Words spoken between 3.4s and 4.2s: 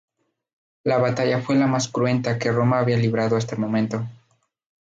el momento.